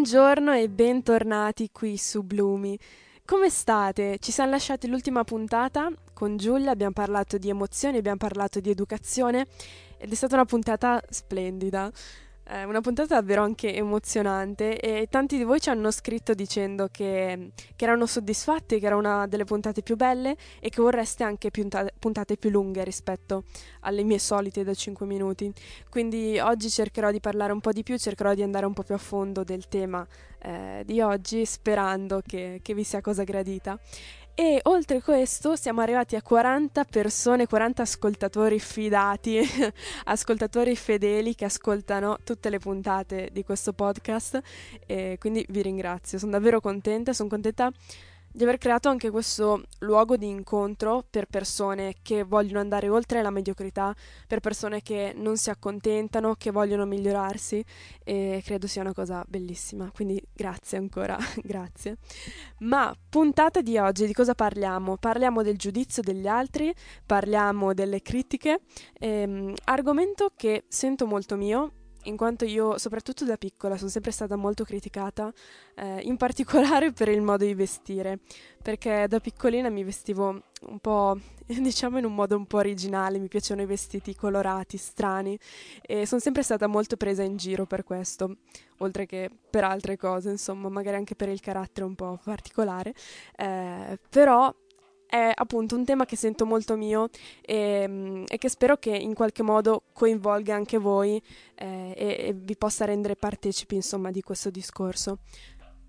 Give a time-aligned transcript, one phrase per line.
[0.00, 2.78] Buongiorno e bentornati qui su Blumi.
[3.24, 4.18] Come state?
[4.20, 9.48] Ci siamo lasciati l'ultima puntata con Giulia, abbiamo parlato di emozioni, abbiamo parlato di educazione
[9.98, 11.90] ed è stata una puntata splendida.
[12.50, 17.50] Eh, una puntata davvero anche emozionante e tanti di voi ci hanno scritto dicendo che,
[17.76, 21.92] che, erano soddisfatti, che era una delle puntate più belle e che vorreste anche puntate,
[21.98, 23.44] puntate più lunghe rispetto
[23.80, 25.52] alle mie solite da 5 minuti.
[25.90, 28.94] Quindi oggi cercherò di parlare un po' di più, cercherò di andare un po' più
[28.94, 30.06] a fondo del tema
[30.38, 33.78] eh, di oggi sperando che, che vi sia cosa gradita.
[34.40, 39.40] E oltre questo siamo arrivati a 40 persone, 40 ascoltatori fidati,
[40.04, 44.40] ascoltatori fedeli che ascoltano tutte le puntate di questo podcast.
[44.86, 47.72] E quindi vi ringrazio, sono davvero contenta, sono contenta
[48.30, 53.30] di aver creato anche questo luogo di incontro per persone che vogliono andare oltre la
[53.30, 53.94] mediocrità,
[54.26, 57.64] per persone che non si accontentano, che vogliono migliorarsi
[58.04, 59.90] e credo sia una cosa bellissima.
[59.92, 61.96] Quindi grazie ancora, grazie.
[62.58, 64.96] Ma puntata di oggi di cosa parliamo?
[64.96, 66.72] Parliamo del giudizio degli altri,
[67.06, 68.60] parliamo delle critiche,
[68.94, 71.72] ehm, argomento che sento molto mio
[72.04, 75.32] in quanto io, soprattutto da piccola, sono sempre stata molto criticata,
[75.74, 78.20] eh, in particolare per il modo di vestire,
[78.62, 83.28] perché da piccolina mi vestivo un po', diciamo in un modo un po' originale, mi
[83.28, 85.38] piacevano i vestiti colorati, strani,
[85.82, 88.36] e sono sempre stata molto presa in giro per questo,
[88.78, 92.94] oltre che per altre cose, insomma, magari anche per il carattere un po' particolare,
[93.36, 94.54] eh, però
[95.08, 97.08] è appunto un tema che sento molto mio
[97.40, 101.20] e, mm, e che spero che in qualche modo coinvolga anche voi
[101.54, 105.20] eh, e, e, vi possa rendere partecipi insomma di questo discorso.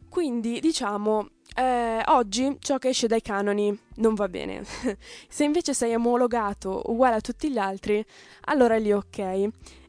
[0.09, 4.63] Quindi diciamo, eh, oggi ciò che esce dai canoni non va bene.
[5.29, 8.03] Se invece sei omologato uguale a tutti gli altri,
[8.45, 9.47] allora è lì ok.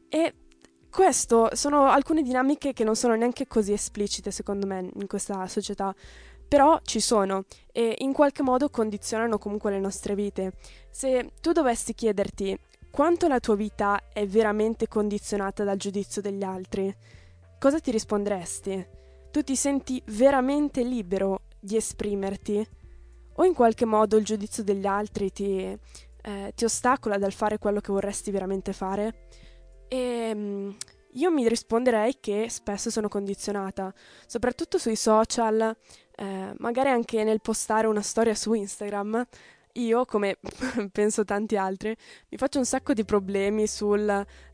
[0.09, 0.33] E
[0.91, 5.95] questo sono alcune dinamiche che non sono neanche così esplicite secondo me in questa società
[6.51, 10.51] però ci sono e in qualche modo condizionano comunque le nostre vite.
[10.89, 12.59] Se tu dovessi chiederti
[12.91, 16.93] quanto la tua vita è veramente condizionata dal giudizio degli altri,
[17.57, 18.85] cosa ti risponderesti?
[19.31, 22.67] Tu ti senti veramente libero di esprimerti?
[23.35, 25.57] O in qualche modo il giudizio degli altri ti,
[26.21, 29.29] eh, ti ostacola dal fare quello che vorresti veramente fare?
[29.87, 30.69] E mm,
[31.13, 33.93] io mi risponderei che spesso sono condizionata,
[34.25, 35.75] soprattutto sui social,
[36.21, 39.25] eh, magari anche nel postare una storia su Instagram,
[39.73, 40.37] io, come
[40.91, 41.95] penso tanti altri,
[42.29, 44.07] mi faccio un sacco di problemi sul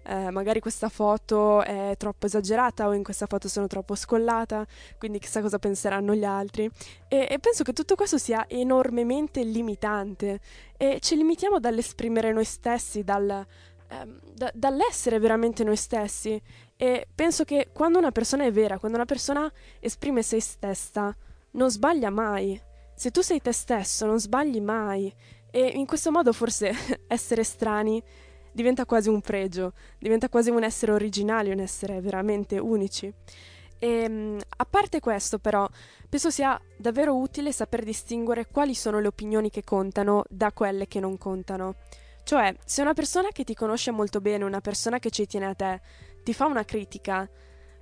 [0.04, 4.66] eh, magari questa foto è troppo esagerata o in questa foto sono troppo scollata,
[4.98, 6.72] quindi chissà cosa penseranno gli altri.
[7.10, 10.40] E, e penso che tutto questo sia enormemente limitante
[10.78, 13.46] e ci limitiamo dall'esprimere noi stessi, dal,
[13.90, 16.42] ehm, da, dall'essere veramente noi stessi.
[16.78, 19.52] E penso che quando una persona è vera, quando una persona
[19.82, 21.14] esprime se stessa,
[21.52, 22.59] non sbaglia mai.
[22.96, 25.13] Se tu sei te stesso, non sbagli mai.
[25.52, 26.74] E in questo modo forse
[27.08, 28.02] essere strani
[28.52, 33.13] diventa quasi un pregio, diventa quasi un essere originali, un essere veramente unici.
[33.80, 35.68] E, ehm, a parte questo, però,
[36.09, 41.00] penso sia davvero utile saper distinguere quali sono le opinioni che contano da quelle che
[41.00, 41.75] non contano.
[42.24, 45.53] Cioè, se una persona che ti conosce molto bene, una persona che ci tiene a
[45.53, 45.81] te,
[46.24, 47.30] ti fa una critica,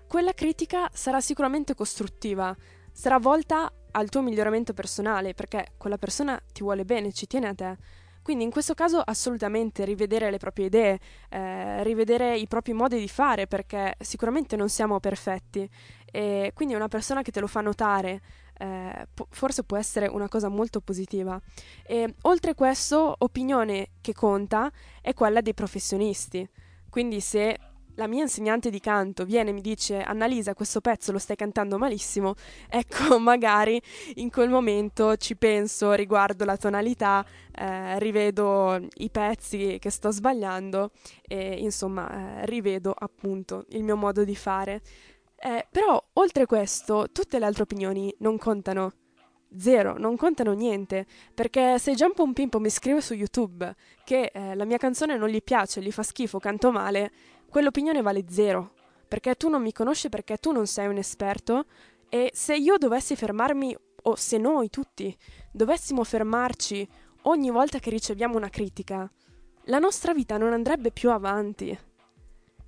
[0.07, 2.55] quella critica sarà sicuramente costruttiva,
[2.95, 7.53] sarà volta al tuo miglioramento personale, perché quella persona ti vuole bene, ci tiene a
[7.53, 7.77] te.
[8.21, 13.07] Quindi in questo caso assolutamente rivedere le proprie idee, eh, rivedere i propri modi di
[13.07, 15.69] fare, perché sicuramente non siamo perfetti.
[16.09, 18.21] E quindi una persona che te lo fa notare
[18.57, 21.39] eh, forse può essere una cosa molto positiva.
[21.85, 26.47] E oltre questo, opinione che conta è quella dei professionisti.
[26.89, 27.57] Quindi se
[27.95, 31.77] la mia insegnante di canto viene e mi dice Annalisa questo pezzo lo stai cantando
[31.77, 32.35] malissimo,
[32.69, 33.81] ecco magari
[34.15, 40.91] in quel momento ci penso, riguardo la tonalità, eh, rivedo i pezzi che sto sbagliando
[41.27, 44.81] e insomma eh, rivedo appunto il mio modo di fare.
[45.37, 48.91] Eh, però oltre questo tutte le altre opinioni non contano.
[49.57, 53.73] Zero, non contano niente, perché se Jump un Pimpo mi scrive su YouTube
[54.03, 57.11] che eh, la mia canzone non gli piace, gli fa schifo, canto male,
[57.49, 58.73] quell'opinione vale zero,
[59.07, 61.65] perché tu non mi conosci, perché tu non sei un esperto
[62.09, 65.15] e se io dovessi fermarmi, o se noi tutti
[65.51, 66.87] dovessimo fermarci
[67.23, 69.09] ogni volta che riceviamo una critica,
[69.65, 71.77] la nostra vita non andrebbe più avanti.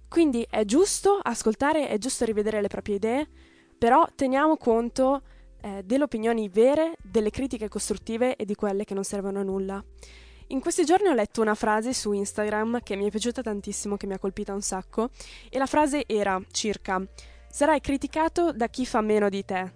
[0.10, 3.28] Quindi è giusto ascoltare, è giusto rivedere le proprie idee,
[3.78, 5.22] però teniamo conto
[5.62, 9.84] eh, delle opinioni vere, delle critiche costruttive e di quelle che non servono a nulla.
[10.50, 14.08] In questi giorni ho letto una frase su Instagram che mi è piaciuta tantissimo, che
[14.08, 15.10] mi ha colpita un sacco,
[15.50, 17.06] e la frase era circa
[17.50, 19.74] sarai criticato da chi fa meno di te.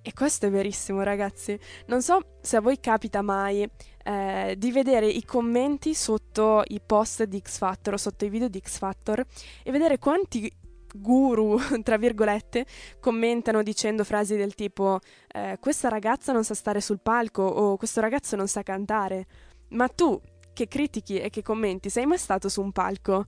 [0.00, 1.58] E questo è verissimo, ragazzi.
[1.86, 3.68] Non so se a voi capita mai
[4.02, 8.48] eh, di vedere i commenti sotto i post di X Factor o sotto i video
[8.48, 9.22] di X Factor
[9.62, 10.50] e vedere quanti
[10.94, 12.64] guru, tra virgolette,
[13.00, 18.00] commentano dicendo frasi del tipo eh, questa ragazza non sa stare sul palco o questo
[18.00, 19.26] ragazzo non sa cantare.
[19.70, 20.20] Ma tu,
[20.52, 23.26] che critichi e che commenti, sei mai stato su un palco?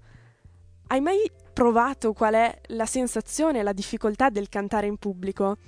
[0.88, 5.58] Hai mai provato qual è la sensazione, la difficoltà del cantare in pubblico?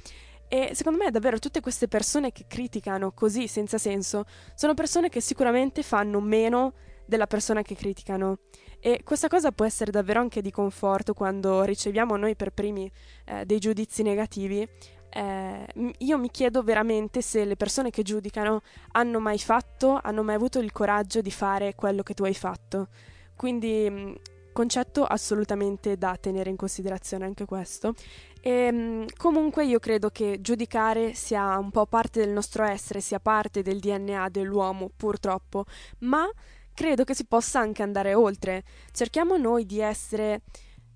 [0.48, 4.24] E secondo me davvero tutte queste persone che criticano così senza senso
[4.54, 6.74] sono persone che sicuramente fanno meno
[7.06, 8.38] della persona che criticano.
[8.78, 12.90] E questa cosa può essere davvero anche di conforto quando riceviamo noi per primi
[13.24, 14.68] eh, dei giudizi negativi.
[15.16, 15.66] Eh,
[15.98, 18.62] io mi chiedo veramente se le persone che giudicano
[18.92, 22.88] hanno mai fatto, hanno mai avuto il coraggio di fare quello che tu hai fatto.
[23.36, 24.18] Quindi
[24.52, 27.94] concetto assolutamente da tenere in considerazione anche questo.
[28.40, 33.20] E, ehm, comunque io credo che giudicare sia un po' parte del nostro essere, sia
[33.20, 35.64] parte del DNA dell'uomo, purtroppo,
[36.00, 36.28] ma
[36.72, 38.64] credo che si possa anche andare oltre.
[38.92, 40.42] Cerchiamo noi di essere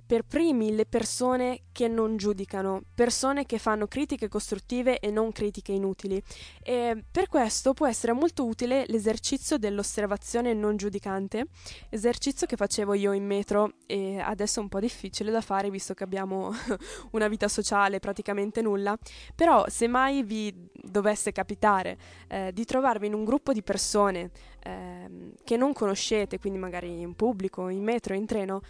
[0.08, 5.72] per primi le persone che non giudicano, persone che fanno critiche costruttive e non critiche
[5.72, 6.20] inutili.
[6.62, 11.48] E per questo può essere molto utile l'esercizio dell'osservazione non giudicante,
[11.90, 15.92] esercizio che facevo io in metro e adesso è un po' difficile da fare visto
[15.92, 16.54] che abbiamo
[17.12, 18.96] una vita sociale praticamente nulla,
[19.34, 24.30] però se mai vi dovesse capitare eh, di trovarvi in un gruppo di persone
[24.64, 28.62] eh, che non conoscete, quindi magari in pubblico, in metro, in treno,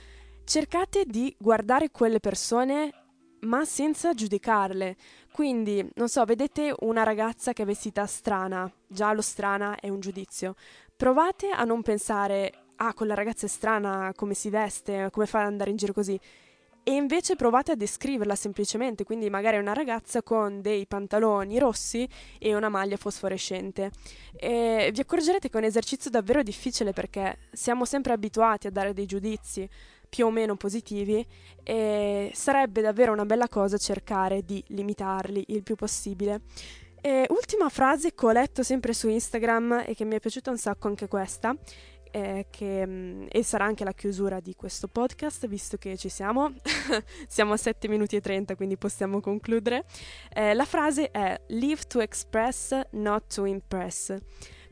[0.49, 2.91] cercate di guardare quelle persone
[3.41, 4.97] ma senza giudicarle.
[5.31, 10.01] Quindi, non so, vedete una ragazza che è vestita strana, già lo strana è un
[10.01, 10.55] giudizio.
[10.97, 15.47] Provate a non pensare, ah, quella ragazza è strana, come si veste, come fa ad
[15.47, 16.19] andare in giro così.
[16.83, 22.09] E invece provate a descriverla semplicemente, quindi magari una ragazza con dei pantaloni rossi
[22.39, 23.91] e una maglia fosforescente.
[24.35, 28.95] E vi accorgerete che è un esercizio davvero difficile perché siamo sempre abituati a dare
[28.95, 29.69] dei giudizi
[30.09, 31.25] più o meno positivi
[31.63, 36.43] e sarebbe davvero una bella cosa cercare di limitarli il più possibile.
[37.01, 40.59] E ultima frase che ho letto sempre su Instagram e che mi è piaciuta un
[40.59, 41.57] sacco anche questa,
[42.11, 46.53] eh, che, e sarà anche la chiusura di questo podcast, visto che ci siamo,
[47.29, 49.85] siamo a 7 minuti e 30, quindi possiamo concludere.
[50.33, 54.17] Eh, la frase è Live to express, not to impress.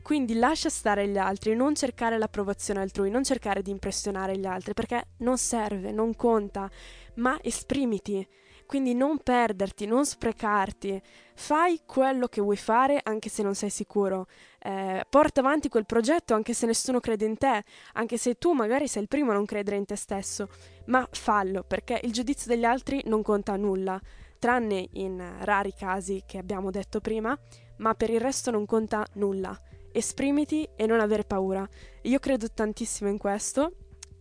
[0.07, 4.73] Quindi lascia stare gli altri, non cercare l'approvazione altrui, non cercare di impressionare gli altri,
[4.73, 6.71] perché non serve, non conta,
[7.15, 8.25] ma esprimiti.
[8.65, 11.01] Quindi non perderti, non sprecarti,
[11.35, 14.27] fai quello che vuoi fare anche se non sei sicuro,
[14.59, 17.65] eh, porta avanti quel progetto anche se nessuno crede in te,
[17.95, 20.47] anche se tu magari sei il primo a non credere in te stesso,
[20.85, 23.99] ma fallo perché il giudizio degli altri non conta nulla,
[24.39, 27.37] tranne in rari casi che abbiamo detto prima,
[27.79, 29.59] ma per il resto non conta nulla
[29.97, 31.67] esprimiti e non avere paura.
[32.03, 33.73] Io credo tantissimo in questo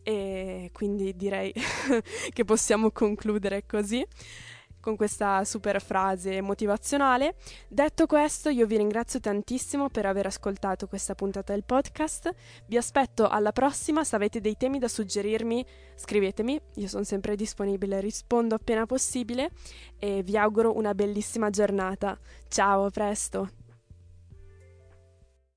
[0.02, 1.52] e quindi direi
[2.32, 4.06] che possiamo concludere così
[4.86, 7.34] con questa super frase motivazionale.
[7.66, 12.32] Detto questo, io vi ringrazio tantissimo per aver ascoltato questa puntata del podcast.
[12.66, 14.04] Vi aspetto alla prossima.
[14.04, 15.66] Se avete dei temi da suggerirmi,
[15.96, 16.60] scrivetemi.
[16.76, 19.50] Io sono sempre disponibile, rispondo appena possibile
[19.98, 22.16] e vi auguro una bellissima giornata.
[22.46, 23.65] Ciao, a presto!